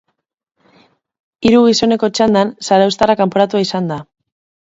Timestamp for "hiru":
1.47-1.59